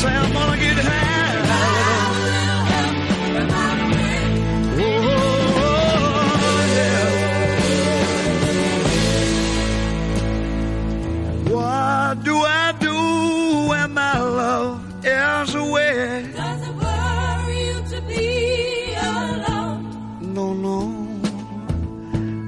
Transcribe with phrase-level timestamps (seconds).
[0.00, 1.40] say I'm gonna get high.
[4.82, 5.10] Oh,
[6.76, 7.10] yeah.
[11.52, 12.96] What do I do
[13.70, 16.32] when my love is away?
[16.34, 19.80] Does it worry you to be alone?
[20.36, 20.78] No, no.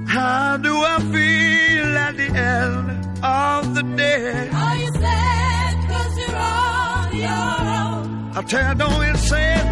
[0.06, 2.86] How do I feel at the end
[3.22, 4.51] of the day?
[8.34, 9.71] I tell don't even say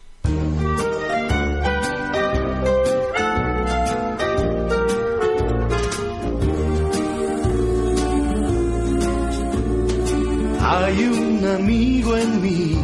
[10.63, 12.79] Hay un amigo en mí,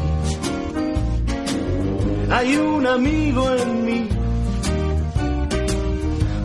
[2.30, 4.08] hay un amigo en mí.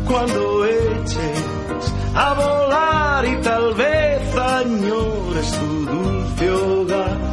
[0.08, 1.44] Cuando eches
[2.16, 7.25] a volar y tal vez añores tu dulce hogar,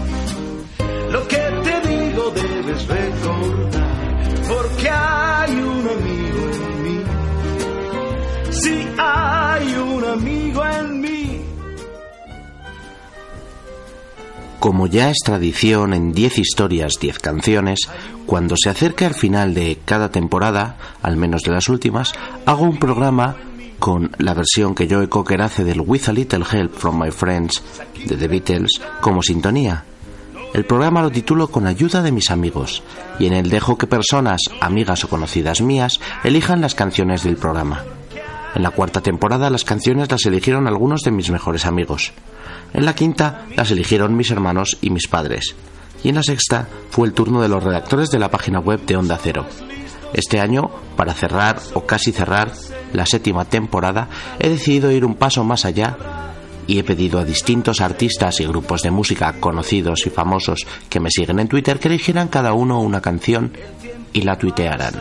[1.62, 7.02] te digo debes recordar, porque hay un amigo en mí.
[8.50, 11.40] Sí, hay un amigo en mí.
[14.58, 17.80] Como ya es tradición en 10 historias, 10 canciones,
[18.26, 22.12] cuando se acerca el final de cada temporada, al menos de las últimas,
[22.46, 23.36] hago un programa
[23.82, 27.60] con la versión que Joe Cocker hace del With a Little Help from My Friends
[28.06, 29.84] de The Beatles como sintonía.
[30.54, 32.82] El programa lo titulo Con ayuda de mis amigos
[33.18, 37.84] y en él dejo que personas, amigas o conocidas mías, elijan las canciones del programa.
[38.54, 42.12] En la cuarta temporada las canciones las eligieron algunos de mis mejores amigos.
[42.74, 45.54] En la quinta las eligieron mis hermanos y mis padres.
[46.04, 48.96] Y en la sexta fue el turno de los redactores de la página web de
[48.96, 49.46] Onda Cero.
[50.12, 52.52] Este año, para cerrar o casi cerrar
[52.92, 54.08] la séptima temporada,
[54.38, 55.96] he decidido ir un paso más allá
[56.66, 61.10] y he pedido a distintos artistas y grupos de música conocidos y famosos que me
[61.10, 63.52] siguen en Twitter que eligieran cada uno una canción
[64.12, 64.94] y la tuitearan.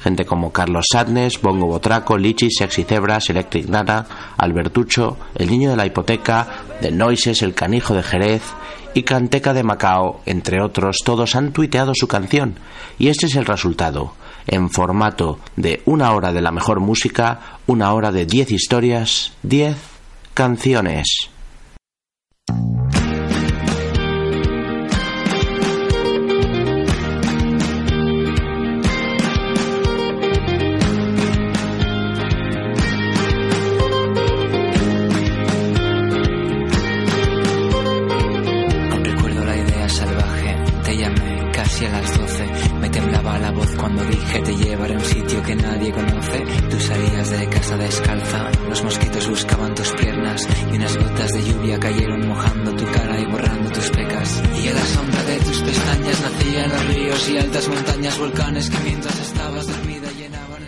[0.00, 5.76] Gente como Carlos Sadness, Bongo Botraco, Lichi, Sexy Zebras, Electric Nana, Albertucho, El Niño de
[5.76, 6.48] la Hipoteca,
[6.80, 8.42] The Noises, El Canijo de Jerez
[8.94, 12.56] y Canteca de Macao, entre otros, todos han tuiteado su canción.
[12.98, 14.14] Y este es el resultado,
[14.48, 19.91] en formato de una hora de la mejor música, una hora de 10 historias, 10
[20.34, 21.30] canciones.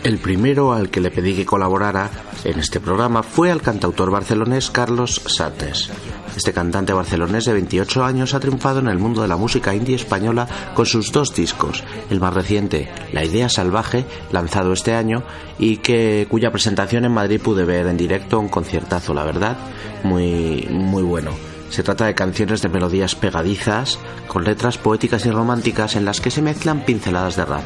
[0.03, 2.11] El primero al que le pedí que colaborara
[2.43, 5.89] en este programa fue al cantautor barcelonés Carlos Sates.
[6.35, 9.95] Este cantante barcelonés de 28 años ha triunfado en el mundo de la música indie
[9.95, 15.23] española con sus dos discos, el más reciente, La Idea Salvaje, lanzado este año,
[15.57, 19.57] y que cuya presentación en Madrid pude ver en directo, un conciertazo, la verdad,
[20.03, 21.54] muy, muy bueno.
[21.69, 26.31] Se trata de canciones de melodías pegadizas, con letras poéticas y románticas en las que
[26.31, 27.63] se mezclan pinceladas de rap.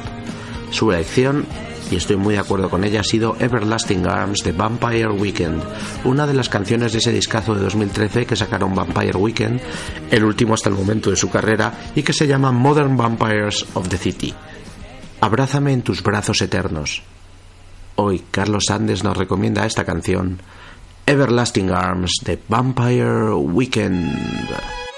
[0.71, 1.45] Su elección
[1.91, 5.63] y estoy muy de acuerdo con ella, ha sido Everlasting Arms de Vampire Weekend,
[6.03, 9.59] una de las canciones de ese discazo de 2013 que sacaron Vampire Weekend,
[10.11, 13.89] el último hasta el momento de su carrera, y que se llama Modern Vampires of
[13.89, 14.33] the City.
[15.21, 17.01] Abrázame en tus brazos eternos.
[17.95, 20.39] Hoy Carlos Andes nos recomienda esta canción,
[21.09, 24.88] Everlasting Arms de Vampire Weekend.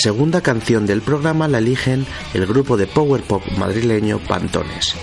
[0.00, 4.94] Segunda canción del programa la eligen el grupo de power pop madrileño Pantones.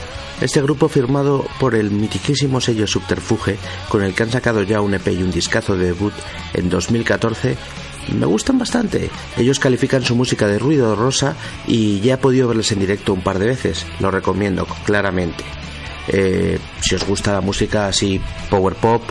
[0.41, 3.57] Este grupo firmado por el mitiquísimo sello Subterfuge,
[3.89, 6.13] con el que han sacado ya un EP y un discazo de debut
[6.55, 7.55] en 2014,
[8.17, 9.11] me gustan bastante.
[9.37, 11.35] Ellos califican su música de ruido rosa
[11.67, 13.85] y ya he podido verles en directo un par de veces.
[13.99, 15.43] Lo recomiendo claramente.
[16.07, 19.03] Eh, si os gusta la música así power pop,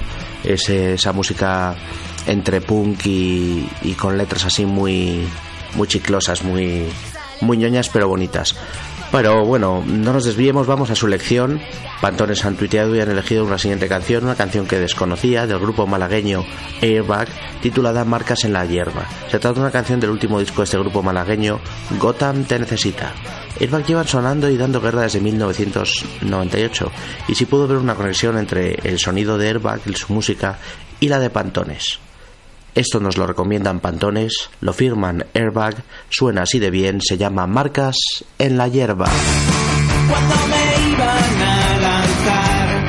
[0.42, 1.76] esa música
[2.26, 5.26] entre punk y, y con letras así muy
[5.74, 6.88] muy chiclosas, muy
[7.40, 8.54] muy ñoñas pero bonitas.
[9.12, 11.60] Pero bueno, no nos desviemos, vamos a su lección.
[12.00, 15.86] Pantones han tuiteado y han elegido una siguiente canción, una canción que desconocía del grupo
[15.86, 16.44] malagueño
[16.82, 17.28] Airbag,
[17.62, 19.06] titulada Marcas en la hierba.
[19.30, 21.60] Se trata de una canción del último disco de este grupo malagueño,
[21.98, 23.14] Gotham te necesita.
[23.60, 26.92] Airbag llevan sonando y dando guerra desde 1998,
[27.28, 30.58] y sí pudo ver una conexión entre el sonido de Airbag, su música,
[31.00, 32.00] y la de Pantones.
[32.76, 35.76] Esto nos lo recomiendan Pantones, lo firman Airbag,
[36.10, 37.96] suena así de bien, se llama Marcas
[38.38, 39.06] en la hierba.
[40.10, 42.86] Cuando me iban a lanzar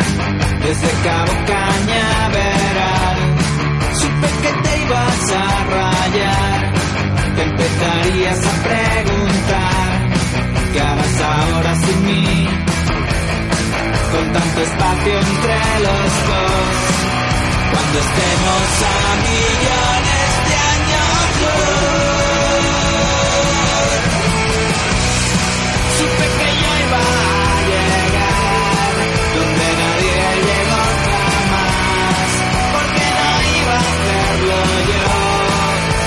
[0.62, 3.18] desde Cabo Cañaveral,
[3.94, 6.74] supe que te ibas a rayar,
[7.38, 10.10] te empezarías a preguntar
[10.74, 12.48] qué harás ahora sin mí,
[14.12, 16.87] con tanto espacio entre los dos,
[17.72, 22.08] cuando estemos a millones de años luz.
[25.98, 28.92] Supe que yo iba a llegar
[29.36, 32.30] donde nadie llegó jamás,
[32.74, 34.60] porque no iba a hacerlo
[34.92, 35.08] yo.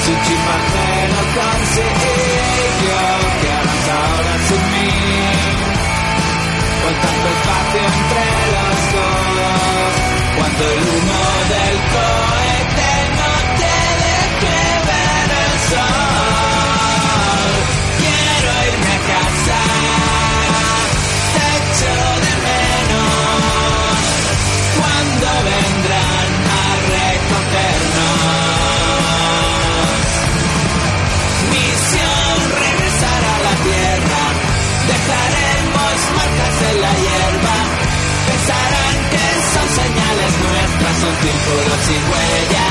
[0.05, 3.01] Su chimpancé lo consiguió,
[3.41, 4.93] que harás ahora sin mí,
[6.83, 8.25] con tanto espacio entre
[8.55, 9.93] los dos,
[10.37, 11.40] cuando el humo
[11.93, 12.40] del
[41.01, 42.71] son círculos y huellas.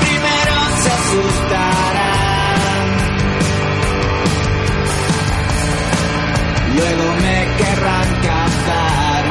[0.00, 2.86] Primero se asustarán,
[6.76, 9.22] luego me querrán cazar.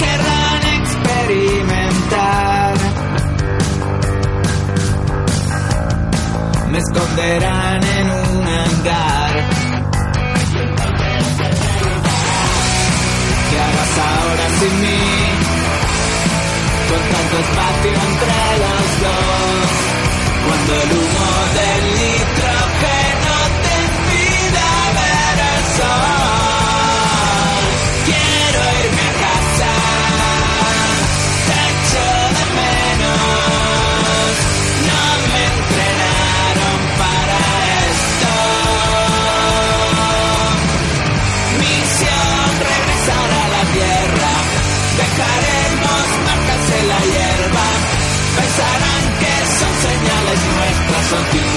[0.00, 2.74] Querrán experimentar.
[6.70, 7.99] Me esconderán en
[17.88, 19.70] entre los dos.
[20.46, 21.09] Cuando el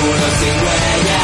[0.03, 1.23] son círculos y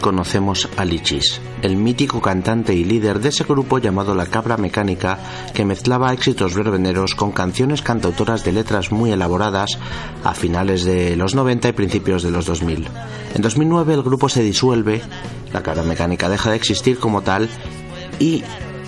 [0.00, 5.18] Conocemos a Lichis, el mítico cantante y líder de ese grupo llamado La Cabra Mecánica,
[5.52, 9.70] que mezclaba éxitos verbeneros con canciones cantautoras de letras muy elaboradas
[10.22, 12.86] a finales de los 90 y principios de los 2000.
[13.34, 15.02] En 2009 el grupo se disuelve,
[15.52, 17.48] La Cabra Mecánica deja de existir como tal
[18.20, 18.44] y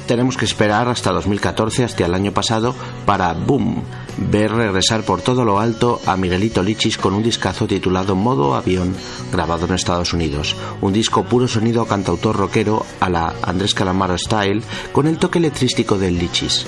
[0.07, 2.77] tenemos que esperar hasta 2014, hasta el año pasado,
[3.07, 3.83] para Boom,
[4.19, 8.95] ver regresar por todo lo alto a Miguelito Lichis con un discazo titulado Modo Avión,
[9.33, 10.57] grabado en Estados Unidos.
[10.81, 15.99] Un disco puro sonido cantautor rockero a la Andrés Calamaro Style, con el toque electrístico
[15.99, 16.67] del Lichis.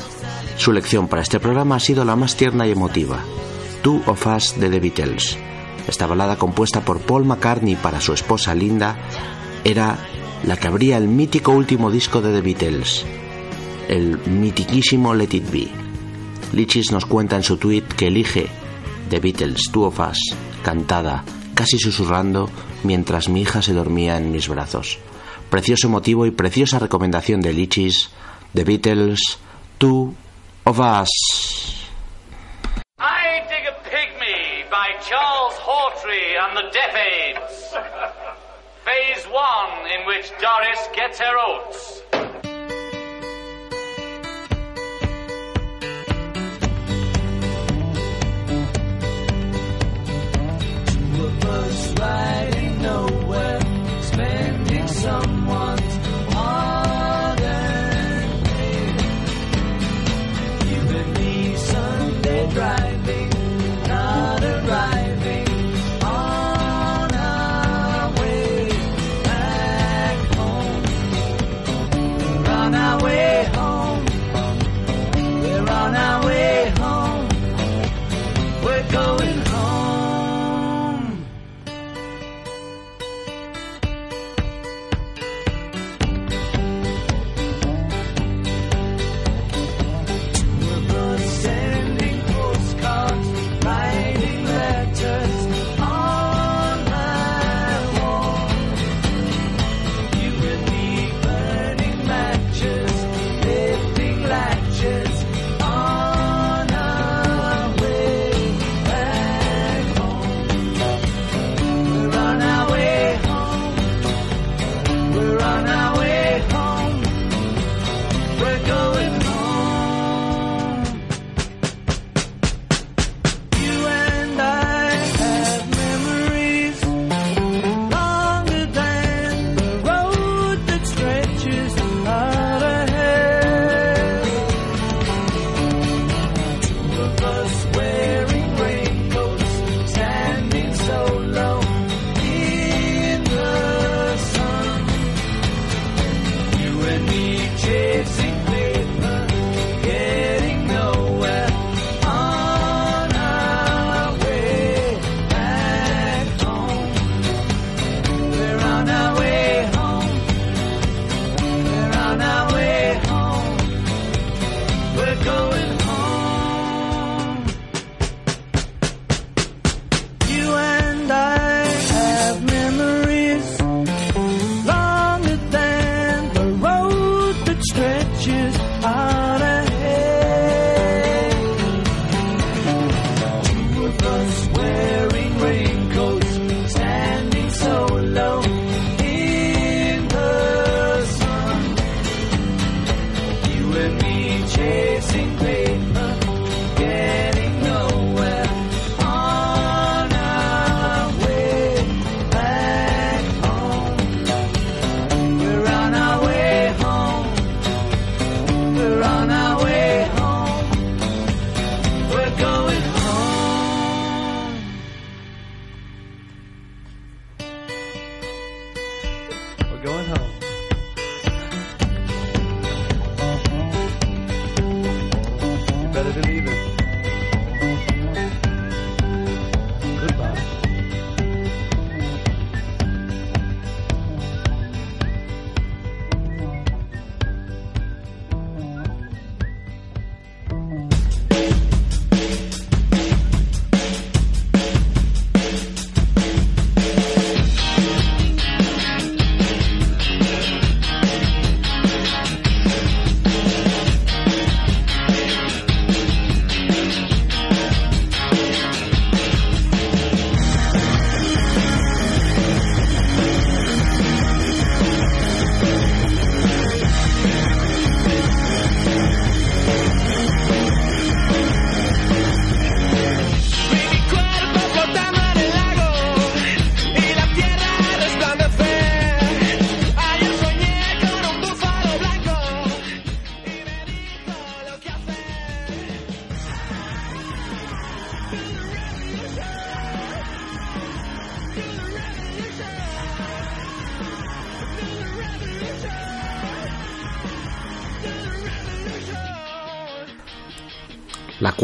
[0.56, 3.20] Su lección para este programa ha sido la más tierna y emotiva,
[3.82, 5.38] Two of Us de The Beatles.
[5.86, 8.98] Esta balada compuesta por Paul McCartney para su esposa Linda
[9.64, 9.98] era
[10.44, 13.06] la que abría el mítico último disco de The Beatles,
[13.88, 15.87] el mitiquísimo Let It Be.
[16.52, 18.48] Lichis nos cuenta en su tweet que elige
[19.10, 20.18] The Beatles, Two of Us,
[20.62, 21.24] cantada,
[21.54, 22.50] casi susurrando,
[22.84, 24.98] mientras mi hija se dormía en mis brazos.
[25.50, 28.10] Precioso motivo y preciosa recomendación de Lichis,
[28.54, 29.38] The Beatles,
[29.78, 30.14] Two
[30.64, 31.08] of Us.
[32.98, 36.94] I Dig a Pygmy by Charles Hawtrey and the Deaf.
[38.84, 42.02] Phase one, in which Doris gets her oats.
[55.08, 55.37] some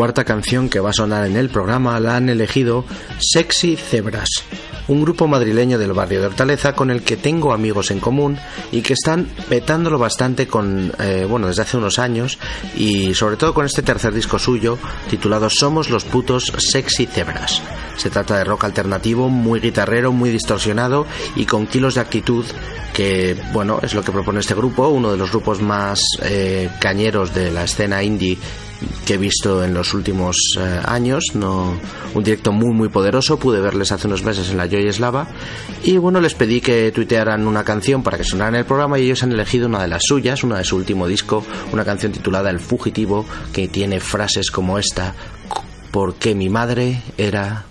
[0.05, 2.85] cuarta canción que va a sonar en el programa la han elegido
[3.19, 4.29] Sexy Zebras,
[4.87, 8.37] un grupo madrileño del barrio de Hortaleza con el que tengo amigos en común
[8.71, 12.39] y que están petándolo bastante con, eh, bueno, desde hace unos años
[12.77, 14.77] y sobre todo con este tercer disco suyo
[15.09, 17.63] titulado Somos los putos Sexy Zebras.
[17.97, 22.45] Se trata de rock alternativo, muy guitarrero, muy distorsionado y con kilos de actitud
[22.93, 27.33] que, bueno, es lo que propone este grupo, uno de los grupos más eh, cañeros
[27.35, 28.37] de la escena indie
[29.05, 31.79] que he visto en los últimos eh, años, no
[32.15, 35.29] un directo muy muy poderoso, pude verles hace unos meses en la Joy Slava
[35.83, 39.05] y bueno, les pedí que tuitearan una canción para que sonara en el programa y
[39.05, 42.51] ellos han elegido una de las suyas, una de su último disco, una canción titulada
[42.51, 45.15] El fugitivo que tiene frases como esta,
[45.91, 47.65] porque mi madre era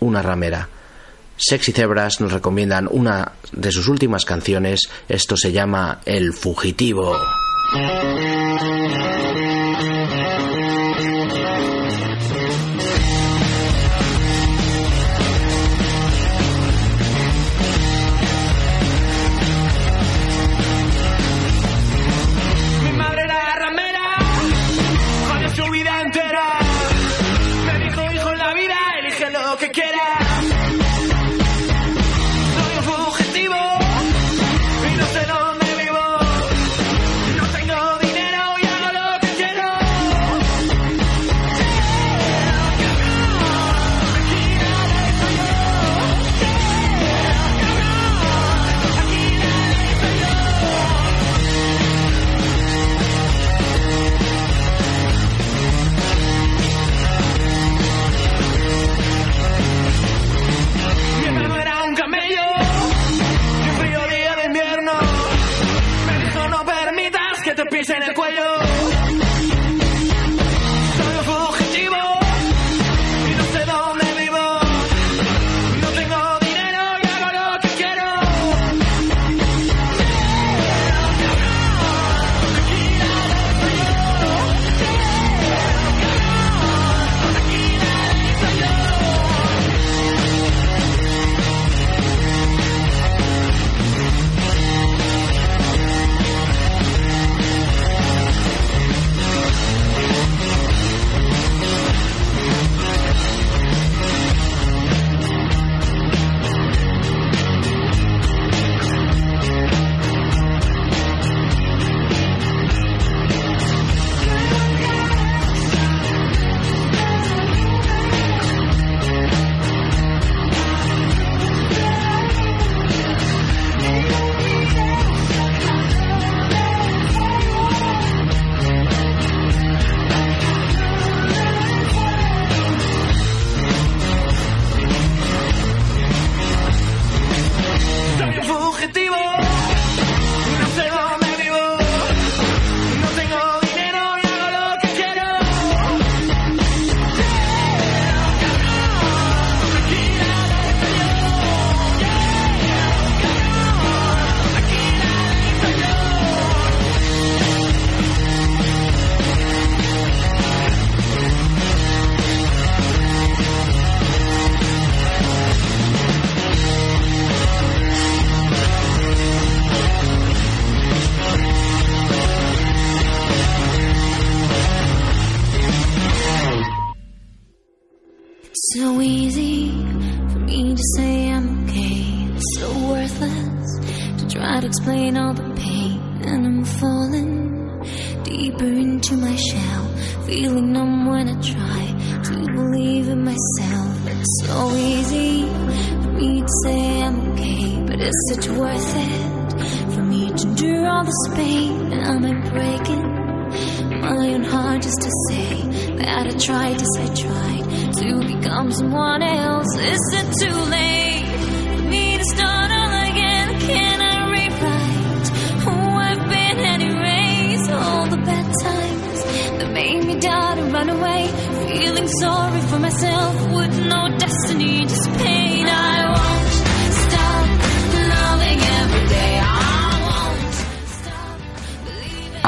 [0.00, 0.68] una ramera.
[1.36, 7.16] Sexy Zebras nos recomiendan una de sus últimas canciones, esto se llama El fugitivo.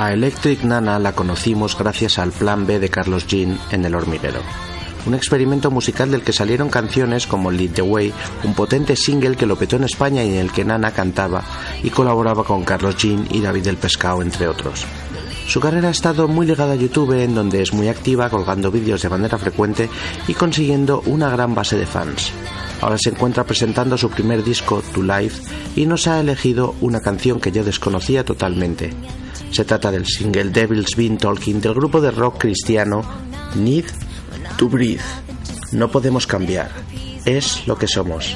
[0.02, 4.40] A Electric Nana la conocimos gracias al Plan B de Carlos Jean en El Hormiguero.
[5.06, 8.12] Un experimento musical del que salieron canciones como Lead the Way,
[8.42, 11.44] un potente single que lo petó en España y en el que Nana cantaba
[11.84, 14.84] y colaboraba con Carlos Jean y David del Pescado, entre otros.
[15.46, 19.02] Su carrera ha estado muy ligada a YouTube, en donde es muy activa, colgando vídeos
[19.02, 19.88] de manera frecuente
[20.26, 22.32] y consiguiendo una gran base de fans.
[22.80, 25.42] Ahora se encuentra presentando su primer disco, To Life,
[25.76, 28.90] y nos ha elegido una canción que yo desconocía totalmente.
[29.52, 33.02] Se trata del single Devil's Been Talking del grupo de rock cristiano
[33.54, 33.84] Need
[34.56, 35.02] to Breathe.
[35.72, 36.70] No podemos cambiar,
[37.26, 38.34] es lo que somos.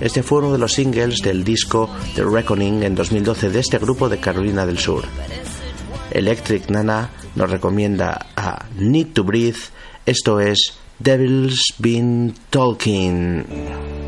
[0.00, 4.08] Este fue uno de los singles del disco The Reckoning en 2012 de este grupo
[4.08, 5.04] de Carolina del Sur.
[6.10, 9.58] Electric Nana nos recomienda a Need to Breathe,
[10.06, 14.03] esto es Devil's Been Talking.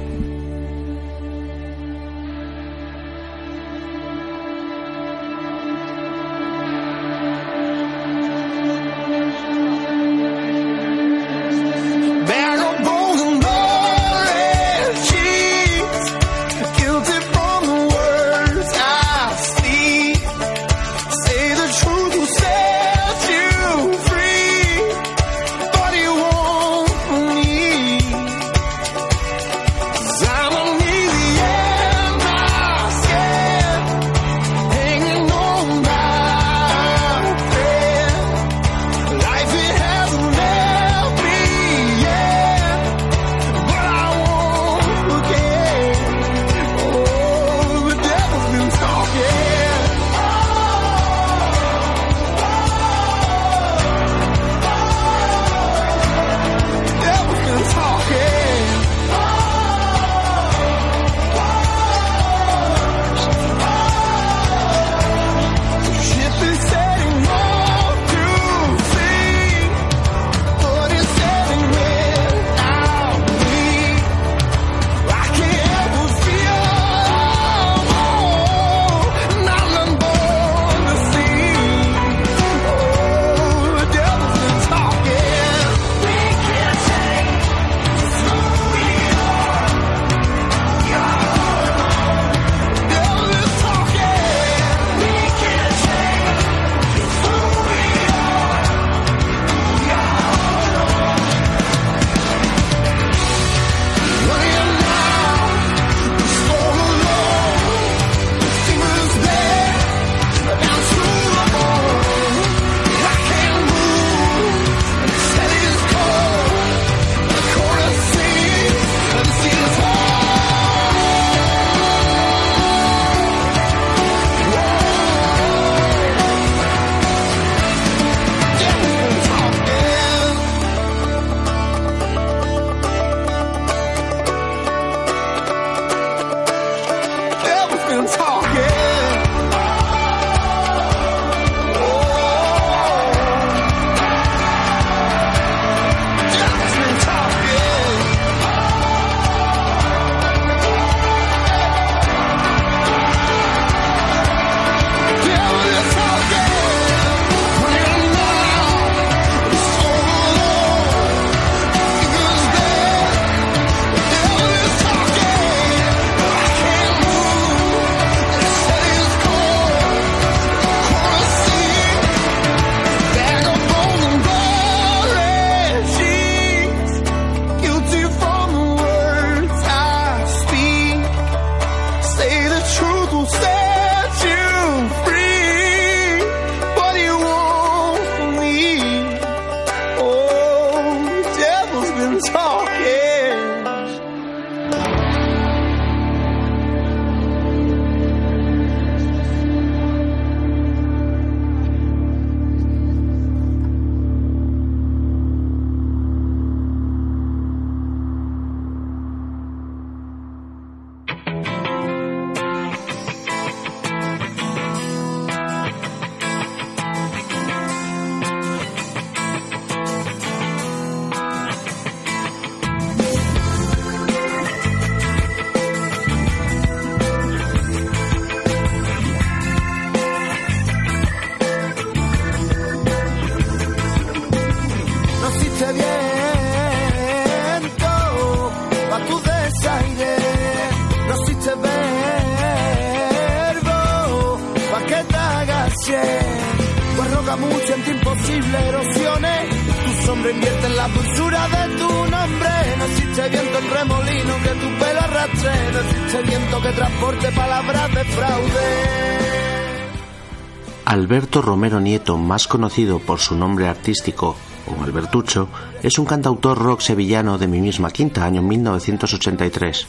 [262.26, 264.36] Más conocido por su nombre artístico
[264.66, 265.48] como Albertucho,
[265.82, 269.86] es un cantautor rock sevillano de mi misma quinta, año 1983.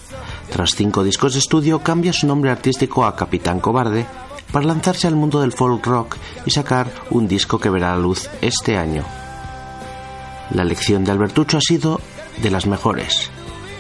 [0.52, 4.06] Tras cinco discos de estudio, cambia su nombre artístico a Capitán Cobarde
[4.52, 8.30] para lanzarse al mundo del folk rock y sacar un disco que verá la luz
[8.42, 9.04] este año.
[10.52, 12.00] La elección de Albertucho ha sido
[12.42, 13.30] de las mejores.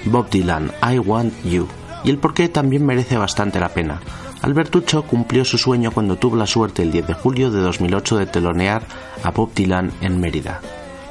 [0.06, 1.68] Bob Dylan, I Want You,
[2.04, 4.02] y el porqué también merece bastante la pena.
[4.42, 8.26] Albertucho cumplió su sueño cuando tuvo la suerte el 10 de julio de 2008 de
[8.28, 8.84] telonear
[9.24, 10.62] a Bob Dylan en Mérida.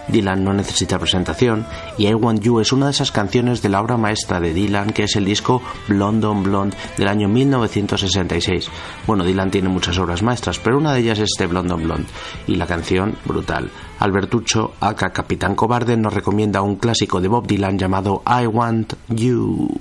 [0.09, 1.67] Dylan no necesita presentación
[1.99, 4.91] y I Want You es una de esas canciones de la obra maestra de Dylan
[4.91, 8.69] que es el disco Blonde on Blonde del año 1966.
[9.07, 12.09] Bueno, Dylan tiene muchas obras maestras, pero una de ellas es este Blonde on Blonde
[12.47, 13.71] y la canción brutal.
[13.99, 19.81] Albertucho, acá Capitán Cobarde, nos recomienda un clásico de Bob Dylan llamado I Want You.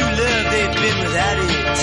[0.00, 1.78] True love, they've been without it.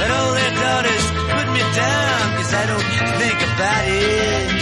[0.00, 1.04] But all their daughters
[1.36, 2.88] put me down, cause I don't
[3.20, 4.60] think about it.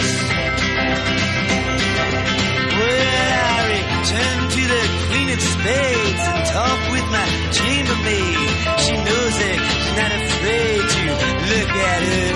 [2.75, 8.49] Well, I return to the Queen of Spades and talk with my chambermaid.
[8.83, 11.03] She knows that she's not afraid to
[11.47, 12.31] look at her.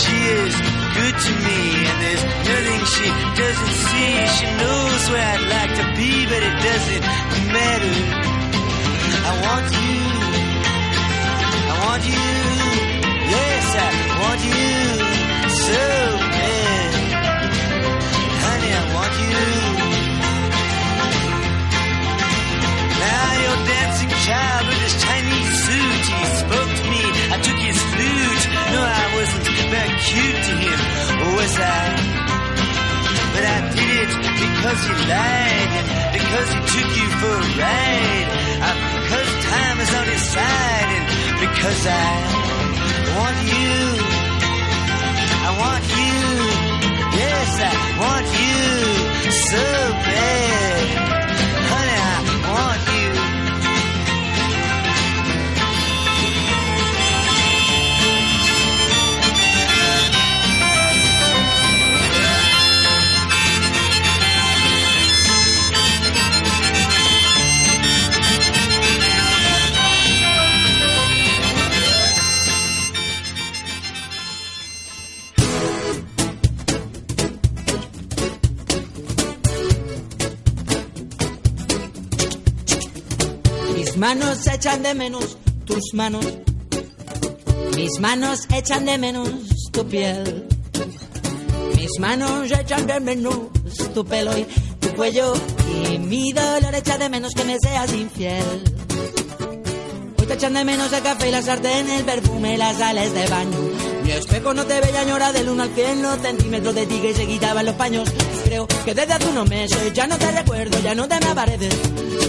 [0.00, 0.54] She is
[0.96, 1.60] good to me,
[1.92, 3.06] and there's nothing she
[3.36, 4.12] doesn't see.
[4.32, 7.04] She knows where I'd like to be, but it doesn't
[7.52, 8.29] matter.
[9.28, 9.98] I want you.
[11.70, 12.26] I want you.
[13.34, 13.90] Yes, I
[14.22, 14.64] want you
[15.68, 15.82] so
[16.34, 16.90] bad.
[18.44, 19.38] Honey, I want you.
[23.04, 26.04] Now you're dancing child with his Chinese suit.
[26.18, 27.02] He spoke to me.
[27.34, 28.44] I took his flute.
[28.74, 30.78] No, I wasn't very cute to him,
[31.36, 31.82] was I?
[33.34, 35.72] But I did it because he lied
[36.16, 38.28] because he took you for a ride.
[38.60, 38.99] Because
[39.50, 41.06] time is on his side and
[41.44, 42.12] because I
[43.16, 43.76] want you.
[45.48, 46.18] I want you.
[47.20, 49.64] Yes, I want you so
[50.06, 51.09] bad.
[84.00, 85.36] Manos echan de menos
[85.66, 86.26] tus manos.
[87.76, 89.28] Mis manos echan de menos
[89.72, 90.48] tu piel.
[91.76, 93.36] Mis manos echan de menos
[93.92, 94.46] tu pelo y
[94.80, 95.34] tu cuello.
[95.84, 98.64] Y mi dolor echa de menos que me seas infiel.
[100.18, 103.12] Hoy te echan de menos el café y la sartén, el perfume y las sales
[103.12, 103.58] de baño.
[104.02, 107.14] Mi espejo no te veía llorar del 1 al 100 los centímetros de ti que
[107.14, 108.08] se quitaban los paños.
[108.50, 111.72] Creo que desde hace unos meses ya no te recuerdo, ya no te me apareces.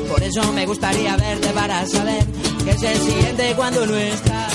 [0.08, 2.24] Por eso me gustaría verte para saber
[2.64, 4.54] qué se siente cuando no estás.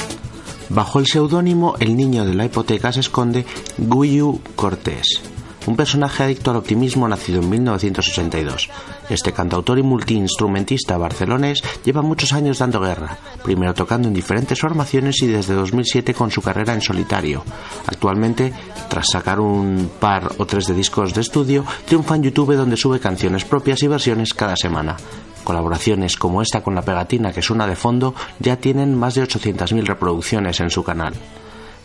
[0.68, 3.44] Bajo el seudónimo El niño de la hipoteca se esconde
[3.78, 5.20] Guyu Cortés.
[5.66, 8.70] Un personaje adicto al optimismo nacido en 1962.
[9.08, 15.22] Este cantautor y multiinstrumentista barcelonés lleva muchos años dando guerra, primero tocando en diferentes formaciones
[15.22, 17.44] y desde 2007 con su carrera en solitario.
[17.86, 18.52] Actualmente,
[18.88, 23.00] tras sacar un par o tres de discos de estudio, triunfa en YouTube donde sube
[23.00, 24.96] canciones propias y versiones cada semana.
[25.44, 29.86] Colaboraciones como esta con la pegatina que suena de fondo ya tienen más de 800.000
[29.86, 31.14] reproducciones en su canal.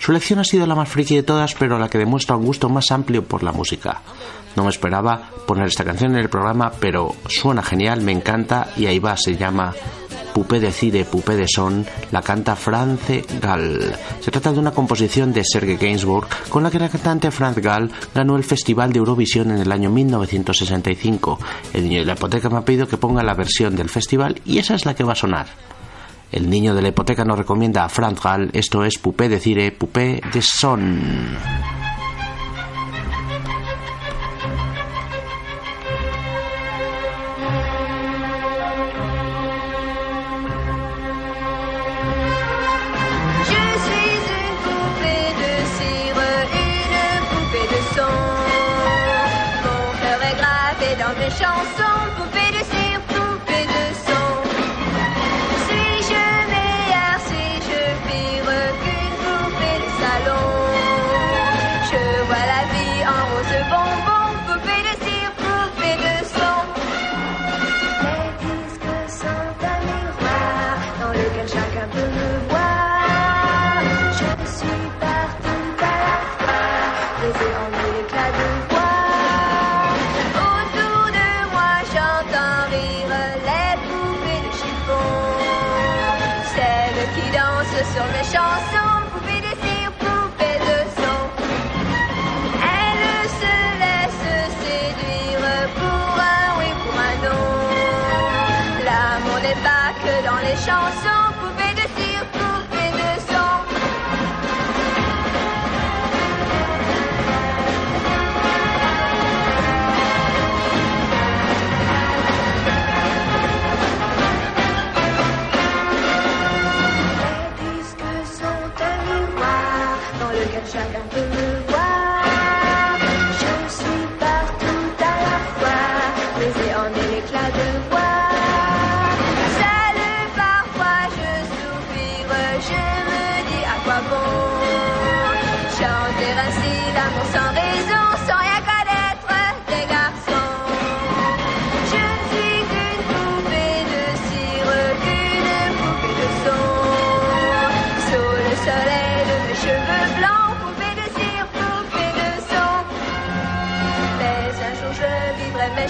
[0.02, 2.68] Su lección ha sido la más friki de todas, pero la que demuestra un gusto
[2.70, 4.02] más amplio por la música.
[4.56, 8.88] No me esperaba poner esta canción en el programa, pero suena genial, me encanta y
[8.88, 9.76] ahí va, se llama
[10.34, 13.94] Poupée de Cire, Poupée de Son, la canta France Gall.
[14.22, 17.92] Se trata de una composición de Serge Gainsbourg con la que la cantante France Gall
[18.16, 21.38] ganó el Festival de Eurovisión en el año 1965.
[21.74, 24.58] El niño de la hipoteca me ha pedido que ponga la versión del festival y
[24.58, 25.46] esa es la que va a sonar.
[26.32, 29.72] El niño de la hipoteca nos recomienda a France Gall, esto es Poupée de Cire,
[29.72, 30.80] Poupée de Son.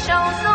[0.03, 0.50] 萧瑟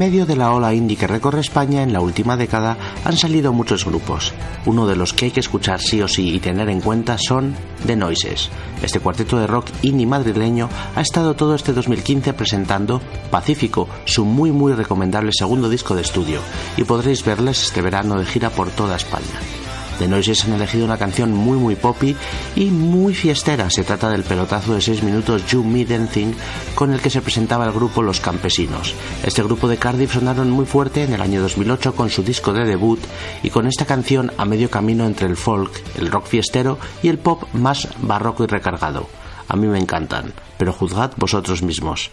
[0.00, 3.84] medio de la ola indie que recorre España en la última década han salido muchos
[3.84, 4.32] grupos.
[4.64, 7.54] Uno de los que hay que escuchar sí o sí y tener en cuenta son
[7.86, 8.48] The Noises.
[8.82, 14.52] Este cuarteto de rock indie madrileño ha estado todo este 2015 presentando Pacífico, su muy
[14.52, 16.40] muy recomendable segundo disco de estudio,
[16.78, 19.59] y podréis verles este verano de gira por toda España.
[20.00, 22.16] The Noises han elegido una canción muy muy poppy
[22.56, 23.68] y muy fiestera.
[23.68, 26.32] Se trata del pelotazo de 6 minutos You Me Dancing
[26.74, 28.94] con el que se presentaba el grupo Los Campesinos.
[29.22, 32.64] Este grupo de Cardiff sonaron muy fuerte en el año 2008 con su disco de
[32.64, 32.98] debut
[33.42, 37.18] y con esta canción a medio camino entre el folk, el rock fiestero y el
[37.18, 39.06] pop más barroco y recargado.
[39.48, 42.10] A mí me encantan, pero juzgad vosotros mismos.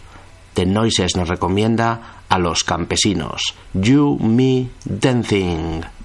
[0.52, 3.54] The Noises nos recomienda a los campesinos.
[3.72, 5.97] You Me Dancing.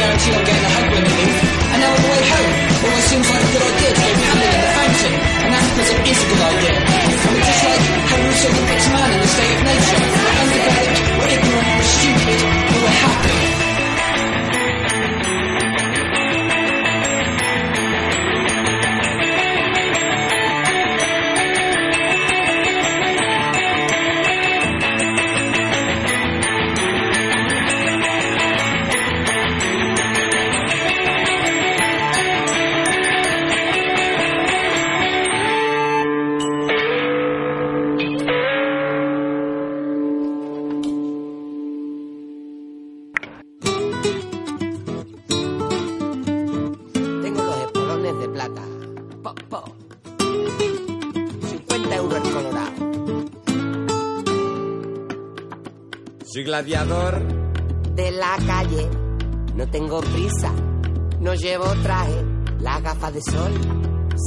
[0.00, 1.29] guarantee I'm getting a husband in the
[56.62, 58.86] De la calle,
[59.54, 60.52] no tengo prisa,
[61.18, 62.22] no llevo traje,
[62.58, 63.52] las gafas de sol.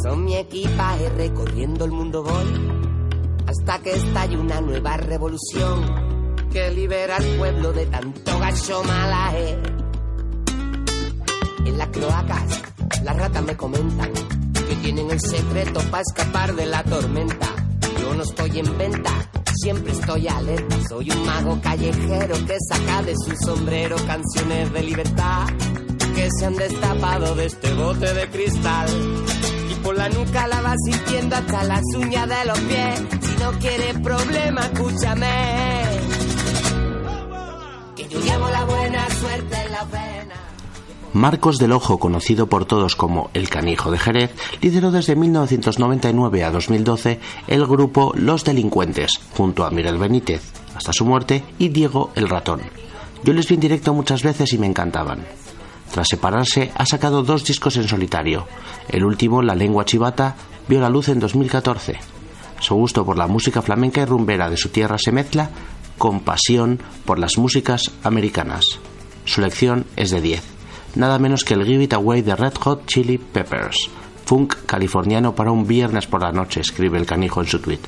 [0.01, 6.49] Son mi equipaje, recorriendo el mundo voy, hasta que estalle una nueva revolución.
[6.51, 9.59] Que libera al pueblo de tanto gacho malaje.
[11.67, 12.61] En las cloacas,
[13.03, 14.11] las ratas me comentan
[14.67, 17.47] que tienen el secreto para escapar de la tormenta.
[18.01, 19.11] Yo no estoy en venta,
[19.63, 20.75] siempre estoy alerta.
[20.89, 25.47] Soy un mago callejero que saca de su sombrero canciones de libertad
[26.13, 28.89] que se han destapado de este bote de cristal.
[29.71, 33.01] Y por la nuca la vas sintiendo hasta las uñas de los pies.
[33.21, 35.83] Si no quieres problema, escúchame.
[37.95, 40.22] Que yo llevo la buena suerte en la pena.
[41.13, 46.49] Marcos del Ojo, conocido por todos como El Canijo de Jerez, lideró desde 1999 a
[46.49, 50.41] 2012 el grupo Los Delincuentes, junto a Miguel Benítez,
[50.75, 52.61] hasta su muerte, y Diego el Ratón.
[53.23, 55.23] Yo les vi en directo muchas veces y me encantaban.
[55.91, 58.47] Tras separarse, ha sacado dos discos en solitario.
[58.89, 60.35] El último, La lengua chivata,
[60.67, 61.99] vio la luz en 2014.
[62.59, 65.51] Su gusto por la música flamenca y rumbera de su tierra se mezcla
[65.99, 68.65] con pasión por las músicas americanas.
[69.25, 70.52] Su lección es de 10,
[70.95, 73.89] nada menos que el Give It Away de Red Hot Chili Peppers,
[74.25, 77.79] funk californiano para un viernes por la noche, escribe el canijo en su tweet.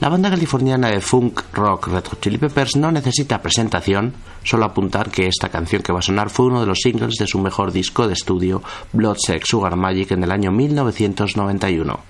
[0.00, 4.12] La banda californiana de funk rock Red Hot Chili Peppers no necesita presentación,
[4.44, 7.26] solo apuntar que esta canción que va a sonar fue uno de los singles de
[7.26, 12.00] su mejor disco de estudio, Blood Sex Sugar Magic, en el año 1991.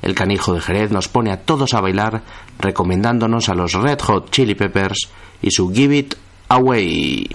[0.00, 2.22] El canijo de Jerez nos pone a todos a bailar,
[2.60, 5.08] recomendándonos a los Red Hot Chili Peppers
[5.42, 6.14] y su Give It
[6.48, 7.28] Away.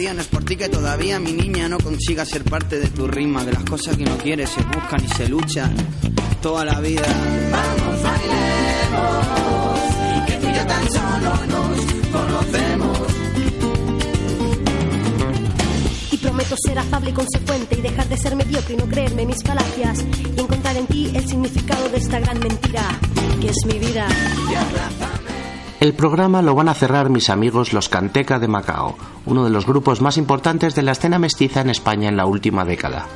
[0.00, 3.44] No es por ti que todavía mi niña no consiga ser parte de tu rima,
[3.44, 5.74] que las cosas que no quieres se buscan y se luchan
[6.40, 7.02] toda la vida.
[7.52, 9.26] Vamos, bailemos,
[10.26, 11.78] que tú y yo tan solo nos
[12.12, 12.98] conocemos.
[16.12, 19.42] Y prometo ser afable y consecuente y dejar de ser mediocre y no creerme mis
[19.44, 20.02] falacias
[20.34, 22.98] y encontrar en ti el significado de esta gran mentira
[23.38, 24.08] que es mi vida.
[25.80, 28.96] El programa lo van a cerrar mis amigos los Canteca de Macao,
[29.30, 32.64] uno de los grupos más importantes de la escena mestiza en España en la última
[32.64, 33.06] década.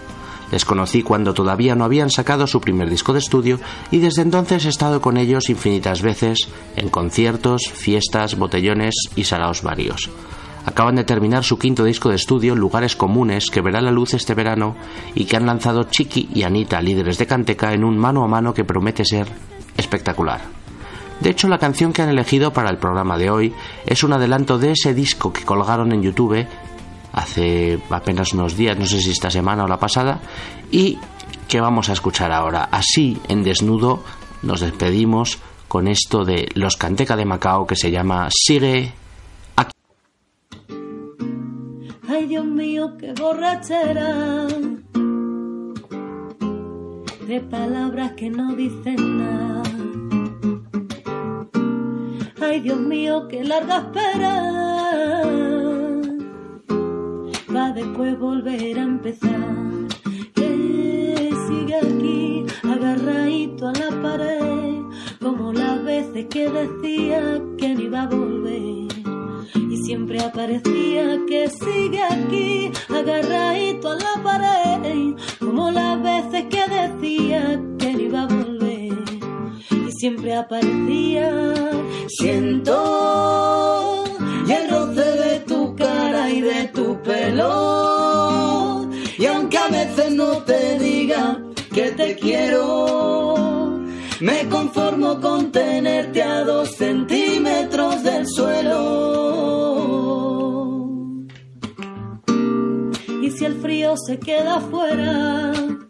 [0.52, 3.58] Les conocí cuando todavía no habían sacado su primer disco de estudio
[3.90, 9.62] y desde entonces he estado con ellos infinitas veces en conciertos, fiestas, botellones y saraos
[9.62, 10.10] varios.
[10.66, 14.34] Acaban de terminar su quinto disco de estudio, Lugares Comunes, que verá la luz este
[14.34, 14.76] verano
[15.14, 18.54] y que han lanzado Chiqui y Anita, líderes de Canteca, en un mano a mano
[18.54, 19.28] que promete ser
[19.76, 20.63] espectacular.
[21.25, 23.55] De hecho, la canción que han elegido para el programa de hoy
[23.87, 26.47] es un adelanto de ese disco que colgaron en YouTube
[27.14, 30.20] hace apenas unos días, no sé si esta semana o la pasada,
[30.70, 30.99] y
[31.49, 32.68] que vamos a escuchar ahora.
[32.70, 34.05] Así, en desnudo,
[34.43, 38.93] nos despedimos con esto de Los Canteca de Macao que se llama Sigue
[42.07, 44.47] Ay, Dios mío, qué borrachera.
[47.27, 50.03] De palabras que no dicen nada.
[52.47, 54.34] Ay, Dios mío, qué larga espera.
[57.55, 59.88] Va después volver a empezar.
[60.34, 64.82] Que sigue aquí, agarradito a la pared.
[65.20, 68.92] Como las veces que decía que no iba a volver
[69.70, 77.61] y siempre aparecía que sigue aquí, agarradito a la pared, como las veces que decía
[80.05, 81.32] siempre aparecía,
[82.09, 84.05] siento
[84.46, 90.78] el roce de tu cara y de tu pelo, y aunque a veces no te
[90.78, 91.40] diga
[91.72, 93.80] que te quiero,
[94.20, 98.74] me conformo con tenerte a dos centímetros del suelo.
[103.22, 105.84] Y si el frío se queda afuera,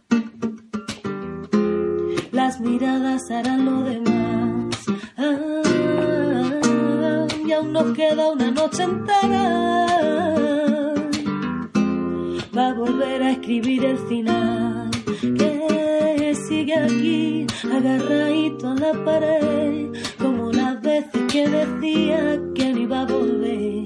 [2.55, 4.76] las miradas harán lo demás.
[5.16, 5.62] Ah,
[7.44, 10.24] y aún nos queda una noche entera
[12.57, 14.90] va a volver a escribir el final.
[15.20, 19.88] Que sigue aquí, agarradito a la pared,
[20.18, 23.84] como las veces que decía que no iba a volver.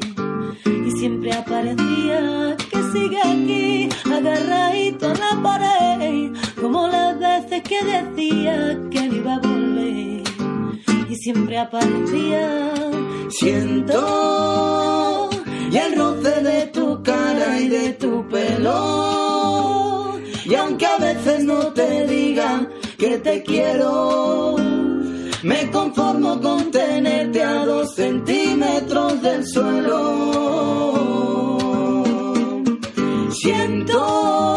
[0.87, 8.79] Y siempre aparecía que sigue aquí, agarradito a la pared, como las veces que decía
[8.91, 10.23] que no iba a volver.
[11.09, 12.73] Y siempre aparecía,
[13.31, 15.29] siento
[15.71, 20.19] y el roce de tu cara y de tu pelo.
[20.45, 24.57] Y aunque a veces no te digan que te quiero,
[25.43, 30.79] me conformo con tenerte a dos centímetros del suelo.
[33.31, 34.48] Siento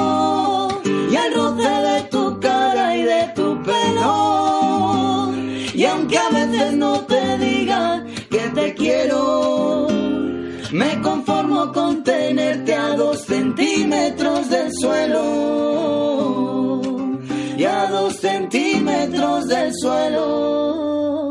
[13.61, 15.51] centímetros del suelo.
[17.57, 21.30] Y a dos centímetros del suelo.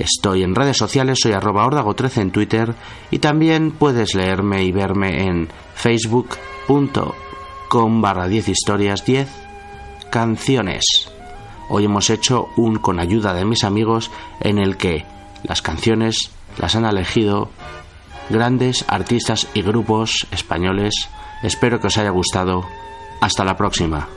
[0.00, 2.74] Estoy en redes sociales, soy arroba ordago13 en Twitter
[3.10, 9.28] y también puedes leerme y verme en facebook.com barra 10 historias 10
[10.10, 11.12] canciones.
[11.68, 15.04] Hoy hemos hecho un con ayuda de mis amigos en el que
[15.42, 17.50] las canciones las han elegido
[18.30, 21.10] grandes artistas y grupos españoles.
[21.42, 22.64] Espero que os haya gustado.
[23.20, 24.08] Hasta la próxima.